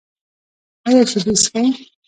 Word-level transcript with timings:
ایا 0.87 1.03
شیدې 1.11 1.33
څښئ؟ 1.43 1.65